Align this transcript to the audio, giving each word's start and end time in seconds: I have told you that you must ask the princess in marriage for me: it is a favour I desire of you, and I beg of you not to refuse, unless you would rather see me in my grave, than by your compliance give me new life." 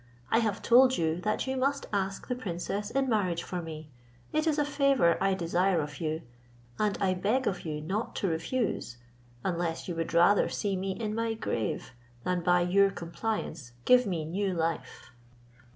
I 0.31 0.39
have 0.39 0.63
told 0.63 0.97
you 0.97 1.21
that 1.21 1.45
you 1.45 1.55
must 1.55 1.85
ask 1.93 2.27
the 2.27 2.33
princess 2.33 2.89
in 2.89 3.07
marriage 3.07 3.43
for 3.43 3.61
me: 3.61 3.91
it 4.33 4.47
is 4.47 4.57
a 4.57 4.65
favour 4.65 5.15
I 5.23 5.35
desire 5.35 5.79
of 5.79 6.01
you, 6.01 6.23
and 6.79 6.97
I 6.99 7.13
beg 7.13 7.45
of 7.45 7.65
you 7.65 7.81
not 7.81 8.15
to 8.15 8.27
refuse, 8.27 8.97
unless 9.43 9.87
you 9.87 9.93
would 9.93 10.11
rather 10.15 10.49
see 10.49 10.75
me 10.75 10.93
in 10.93 11.13
my 11.13 11.35
grave, 11.35 11.91
than 12.23 12.41
by 12.41 12.61
your 12.61 12.89
compliance 12.89 13.73
give 13.85 14.07
me 14.07 14.25
new 14.25 14.55
life." 14.55 15.11